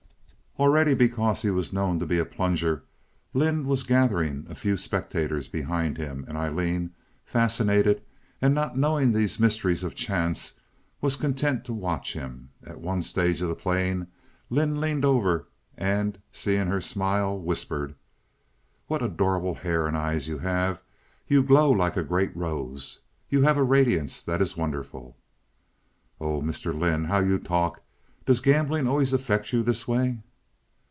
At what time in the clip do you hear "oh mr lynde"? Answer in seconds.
26.19-27.07